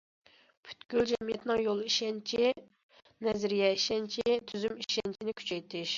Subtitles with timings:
[0.69, 2.49] پۈتكۈل جەمئىيەتنىڭ يول ئىشەنچى،
[3.27, 5.87] نەزەرىيە ئىشەنچى، تۈزۈم ئىشەنچىنى كۈچەيتىش.